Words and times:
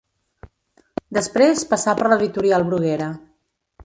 Després 1.17 1.63
passà 1.73 1.95
per 1.99 2.07
l'Editorial 2.13 2.65
Bruguera. 2.71 3.11